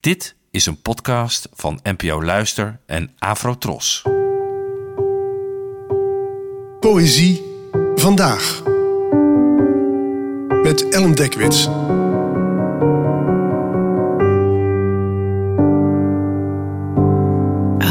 Dit 0.00 0.34
is 0.50 0.66
een 0.66 0.82
podcast 0.82 1.48
van 1.52 1.80
NPO 1.82 2.22
Luister 2.22 2.80
en 2.86 3.10
Afrotros. 3.18 4.02
Poëzie 6.80 7.42
vandaag. 7.94 8.62
Met 10.62 10.88
Ellen 10.88 11.14
Dekwits. 11.14 11.64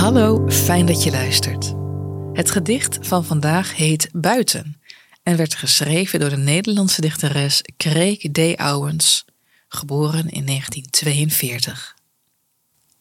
Hallo, 0.00 0.48
fijn 0.48 0.86
dat 0.86 1.02
je 1.04 1.10
luistert. 1.10 1.74
Het 2.32 2.50
gedicht 2.50 2.98
van 3.00 3.24
vandaag 3.24 3.76
heet 3.76 4.08
Buiten 4.12 4.80
en 5.22 5.36
werd 5.36 5.54
geschreven 5.54 6.20
door 6.20 6.30
de 6.30 6.36
Nederlandse 6.36 7.00
dichteres 7.00 7.62
Kreek 7.76 8.32
D. 8.32 8.56
Ouwens, 8.56 9.24
geboren 9.72 10.28
in 10.28 10.46
1942. 10.46 11.96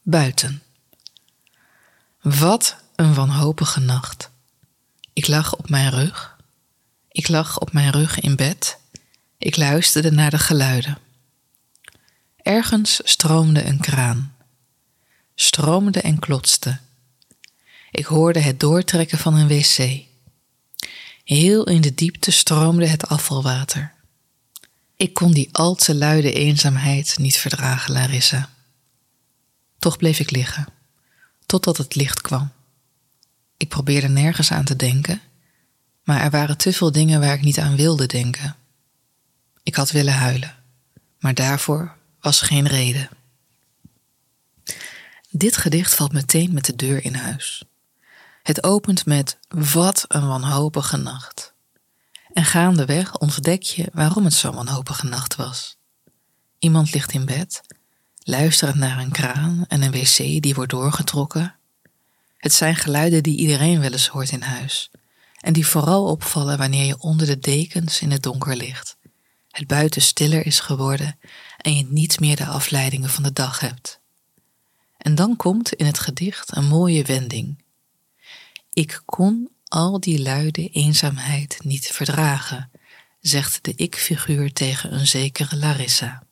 Buiten. 0.02 0.62
Wat 2.22 2.76
een 2.96 3.14
wanhopige 3.14 3.80
nacht. 3.80 4.30
Ik 5.14 5.28
lag 5.28 5.56
op 5.56 5.70
mijn 5.70 5.90
rug. 5.90 6.38
Ik 7.12 7.28
lag 7.28 7.60
op 7.60 7.74
mijn 7.74 7.92
rug 7.92 8.20
in 8.20 8.36
bed. 8.36 8.78
Ik 9.38 9.58
luisterde 9.58 10.12
naar 10.12 10.30
de 10.30 10.40
geluiden. 10.40 10.98
Ergens 12.38 13.02
stroomde 13.04 13.66
een 13.66 13.80
kraan. 13.80 14.36
Stroomde 15.36 16.02
en 16.02 16.20
klotste. 16.20 16.80
Ik 17.92 18.06
hoorde 18.06 18.40
het 18.40 18.60
doortrekken 18.60 19.18
van 19.18 19.36
een 19.36 19.48
wc. 19.48 20.02
Heel 21.24 21.64
in 21.64 21.82
de 21.82 21.94
diepte 21.94 22.32
stroomde 22.32 22.88
het 22.88 23.08
afvalwater. 23.08 23.94
Ik 25.02 25.14
kon 25.14 25.32
die 25.32 25.50
al 25.52 25.76
te 25.76 25.96
luide 25.96 26.34
eenzaamheid 26.34 27.18
niet 27.18 27.38
verdragen, 27.38 27.94
Larissa. 27.94 28.50
Toch 29.80 29.98
bleef 29.98 30.20
ik 30.20 30.32
liggen, 30.32 30.68
totdat 31.46 31.78
het 31.78 31.96
licht 31.96 32.22
kwam. 32.22 32.52
Ik 33.58 33.70
probeerde 33.70 34.08
nergens 34.08 34.52
aan 34.52 34.66
te 34.66 34.76
denken, 34.76 35.22
maar 36.04 36.22
er 36.22 36.30
waren 36.30 36.58
te 36.58 36.74
veel 36.74 36.92
dingen 36.92 37.20
waar 37.20 37.34
ik 37.34 37.42
niet 37.42 37.60
aan 37.60 37.76
wilde 37.76 38.06
denken. 38.06 38.56
Ik 39.64 39.76
had 39.76 39.92
willen 39.92 40.14
huilen, 40.14 40.56
maar 41.20 41.34
daarvoor 41.34 41.96
was 42.20 42.42
geen 42.42 42.68
reden. 42.68 43.10
Dit 45.30 45.58
gedicht 45.58 45.96
valt 45.96 46.14
meteen 46.14 46.54
met 46.54 46.66
de 46.66 46.76
deur 46.76 47.04
in 47.04 47.16
huis. 47.16 47.64
Het 48.44 48.64
opent 48.64 49.06
met 49.06 49.38
wat 49.48 50.06
een 50.08 50.28
wanhopige 50.28 50.98
nacht. 50.98 51.54
En 52.34 52.46
gaandeweg 52.46 53.18
ontdek 53.18 53.64
je 53.64 53.90
waarom 53.94 54.26
het 54.26 54.34
zo'n 54.34 54.56
wanhopige 54.56 55.06
nacht 55.06 55.36
was. 55.36 55.78
Iemand 56.60 56.94
ligt 56.94 57.12
in 57.12 57.26
bed, 57.26 57.62
luisterend 58.24 58.78
naar 58.78 59.00
een 59.00 59.12
kraan 59.12 59.66
en 59.68 59.82
een 59.82 59.92
wc 59.92 60.18
die 60.18 60.54
wordt 60.54 60.72
doorgetrokken. 60.72 61.56
Het 62.38 62.54
zijn 62.54 62.76
geluiden 62.76 63.24
die 63.24 63.38
iedereen 63.38 63.80
wel 63.80 63.92
eens 63.92 64.08
hoort 64.08 64.32
in 64.32 64.42
huis 64.42 64.92
en 65.40 65.54
die 65.54 65.68
vooral 65.68 66.06
opvallen 66.06 66.58
wanneer 66.58 66.86
je 66.86 67.00
onder 67.00 67.28
de 67.28 67.40
dekens 67.40 68.02
in 68.02 68.12
het 68.12 68.24
donker 68.24 68.56
ligt, 68.56 68.98
het 69.52 69.68
buiten 69.68 70.02
stiller 70.02 70.46
is 70.46 70.60
geworden 70.60 71.20
en 71.58 71.78
je 71.78 71.86
niet 71.90 72.20
meer 72.20 72.36
de 72.36 72.46
afleidingen 72.46 73.10
van 73.10 73.24
de 73.24 73.34
dag 73.34 73.60
hebt. 73.60 74.00
En 74.98 75.16
dan 75.16 75.36
komt 75.36 75.74
in 75.74 75.86
het 75.86 76.00
gedicht 76.00 76.56
een 76.56 76.68
mooie 76.68 77.04
wending. 77.04 77.64
Ik 78.74 79.02
kon 79.06 79.50
al 79.72 80.00
die 80.00 80.22
luide 80.22 80.70
eenzaamheid 80.70 81.58
niet 81.64 81.88
verdragen, 81.88 82.72
zegt 83.20 83.64
de 83.64 83.74
ik-figuur 83.76 84.54
tegen 84.54 84.94
een 84.94 85.08
zekere 85.08 85.58
Larissa. 85.58 86.24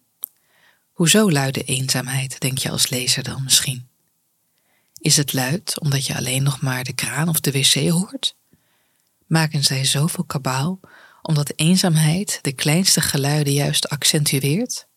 Hoezo 0.92 1.31
luide 1.31 1.64
eenzaamheid, 1.64 2.40
denk 2.40 2.58
je 2.58 2.70
als 2.70 2.90
lezer 2.90 3.23
dan 3.23 3.44
misschien? 3.44 3.88
Is 4.98 5.18
het 5.18 5.34
luid 5.34 5.80
omdat 5.80 6.06
je 6.06 6.16
alleen 6.16 6.44
nog 6.44 6.62
maar 6.62 6.84
de 6.84 6.94
kraan 6.94 7.30
of 7.30 7.40
de 7.40 7.52
wc 7.52 7.90
hoort? 7.90 8.36
Maken 9.28 9.64
zij 9.64 9.86
zoveel 9.86 10.24
kabaal 10.24 10.80
omdat 11.22 11.53
eenzaamheid 11.56 12.40
de 12.42 12.53
kleinste 12.53 13.02
geluiden 13.02 13.53
juist 13.53 13.90
accentueert? 13.90 14.88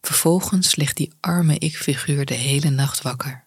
Vervolgens 0.00 0.76
ligt 0.76 0.96
die 0.96 1.12
arme 1.20 1.58
ik-figuur 1.58 2.24
de 2.24 2.34
hele 2.34 2.70
nacht 2.70 3.02
wakker. 3.02 3.46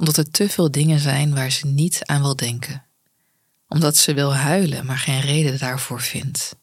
Omdat 0.00 0.16
er 0.16 0.30
te 0.30 0.48
veel 0.48 0.70
dingen 0.70 0.98
zijn 0.98 1.34
waar 1.34 1.50
ze 1.50 1.66
niet 1.66 2.00
aan 2.04 2.22
wil 2.22 2.36
denken. 2.36 2.84
Omdat 3.68 3.96
ze 3.96 4.14
wil 4.14 4.34
huilen, 4.34 4.86
maar 4.86 4.98
geen 4.98 5.20
reden 5.20 5.58
daarvoor 5.58 6.00
vindt. 6.00 6.56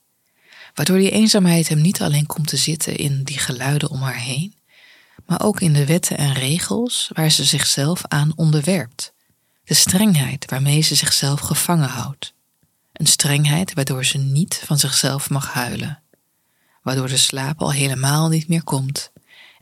Waardoor 0.74 0.98
die 0.98 1.12
eenzaamheid 1.12 1.68
hem 1.68 1.82
niet 1.82 2.02
alleen 2.02 2.26
komt 2.26 2.48
te 2.48 2.58
zitten 2.58 2.96
in 2.96 3.24
die 3.24 3.38
geluiden 3.38 3.90
om 3.90 4.02
haar 4.02 4.20
heen, 4.20 4.56
maar 5.26 5.42
ook 5.42 5.62
in 5.62 5.74
de 5.74 5.86
wetten 5.86 6.18
en 6.18 6.34
regels 6.34 7.10
waar 7.14 7.32
ze 7.32 7.44
zichzelf 7.44 8.02
aan 8.08 8.34
onderwerpt. 8.36 9.14
De 9.64 9.74
strengheid 9.74 10.46
waarmee 10.46 10.82
ze 10.82 10.96
zichzelf 10.96 11.40
gevangen 11.40 11.90
houdt. 11.90 12.34
Een 12.94 13.08
strengheid 13.08 13.74
waardoor 13.74 14.06
ze 14.06 14.18
niet 14.18 14.62
van 14.66 14.80
zichzelf 14.80 15.30
mag 15.30 15.54
huilen 15.54 16.02
waardoor 16.88 17.08
de 17.08 17.18
slaap 17.18 17.62
al 17.62 17.72
helemaal 17.72 18.30
niet 18.30 18.48
meer 18.48 18.64
komt 18.64 19.12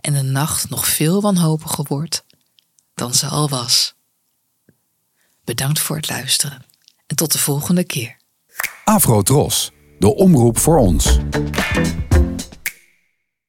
en 0.02 0.14
de 0.14 0.22
nacht 0.22 0.70
nog 0.70 0.88
veel 0.88 1.22
wanhopiger 1.22 1.86
wordt 1.88 2.24
dan 3.06 3.14
ze 3.14 3.28
al 3.28 3.50
was. 3.50 3.96
Bedankt 5.44 5.80
voor 5.80 5.96
het 5.96 6.10
luisteren 6.10 6.66
en 7.08 7.16
tot 7.16 7.32
de 7.32 7.38
volgende 7.38 7.84
keer. 7.84 8.18
Afro 8.84 9.22
Tros, 9.22 9.72
de 10.00 10.16
omroep 10.16 10.58
voor 10.58 10.78
ons. 10.78 11.18